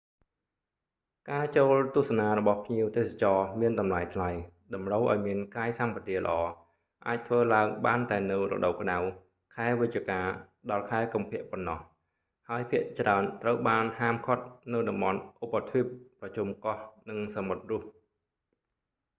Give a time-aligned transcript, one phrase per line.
[1.29, 4.29] ការចូលទស្សនារបស់ភ្លៀវទេសចរមានតម្លៃថ្លៃ
[4.73, 6.35] តម្រូវឲ្យមានកាយសម្បទាល្អ
[7.07, 8.97] អាចធ្វើឡើងបានតែនៅរដូវក្តៅ
[9.55, 10.21] ខែវិច្ឆិកា-
[10.89, 11.79] ខែកុម្ភៈប៉ុណ្ណោះ
[12.47, 14.43] ហើយភាគច្រើន ត្រូវបានហាមឃាត់
[14.73, 15.85] នៅតំបន់ឧបទ្វីប
[16.19, 16.77] ប្រជុំកោះ
[17.09, 17.87] និងសមុទ្ររុស្ស